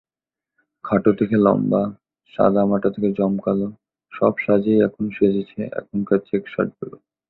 খাটো 0.85 1.11
থেকে 1.19 1.35
লম্বা, 1.37 1.83
সাদামাটা 2.33 2.89
থেকে 2.95 3.09
জমকালো—সব 3.17 4.33
সাজেই 4.43 4.79
এখন 4.87 5.03
সেজেছে 5.17 5.59
এখনকার 5.79 6.19
চেক 6.29 6.43
শার্টগুলো। 6.47 6.95